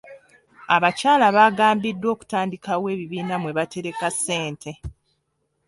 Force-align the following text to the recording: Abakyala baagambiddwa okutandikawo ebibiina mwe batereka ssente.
Abakyala 0.75 1.25
baagambiddwa 1.35 2.07
okutandikawo 2.15 2.85
ebibiina 2.93 3.35
mwe 3.41 3.51
batereka 3.57 4.07
ssente. 4.15 4.71